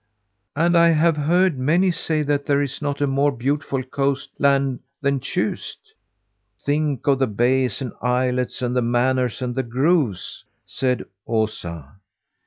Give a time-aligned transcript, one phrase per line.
[0.55, 4.79] "And I have heard many say that there is not a more beautiful coast land
[4.99, 5.77] than Tjust.
[6.59, 11.97] Think of the bays and islets, and the manors, and the groves!" said Osa.